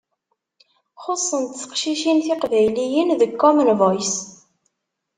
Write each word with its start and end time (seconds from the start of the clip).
Xuṣṣent 1.03 1.57
teqcicin 1.61 2.17
tiqbayliyin 2.25 3.09
deg 3.19 3.31
Common 3.41 3.71
Voice. 3.79 4.17